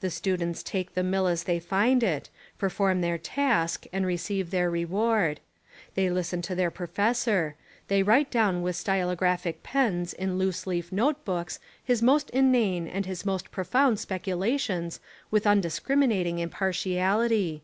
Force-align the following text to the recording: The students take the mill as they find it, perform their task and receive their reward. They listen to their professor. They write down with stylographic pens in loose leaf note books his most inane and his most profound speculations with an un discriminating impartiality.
The 0.00 0.08
students 0.08 0.62
take 0.62 0.94
the 0.94 1.02
mill 1.02 1.26
as 1.26 1.42
they 1.42 1.60
find 1.60 2.02
it, 2.02 2.30
perform 2.56 3.02
their 3.02 3.18
task 3.18 3.84
and 3.92 4.06
receive 4.06 4.50
their 4.50 4.70
reward. 4.70 5.38
They 5.96 6.08
listen 6.08 6.40
to 6.40 6.54
their 6.54 6.70
professor. 6.70 7.56
They 7.88 8.02
write 8.02 8.30
down 8.30 8.62
with 8.62 8.74
stylographic 8.74 9.62
pens 9.62 10.14
in 10.14 10.38
loose 10.38 10.66
leaf 10.66 10.90
note 10.90 11.26
books 11.26 11.58
his 11.84 12.00
most 12.00 12.30
inane 12.30 12.88
and 12.88 13.04
his 13.04 13.26
most 13.26 13.50
profound 13.50 13.98
speculations 14.00 14.98
with 15.30 15.44
an 15.44 15.50
un 15.50 15.60
discriminating 15.60 16.38
impartiality. 16.38 17.62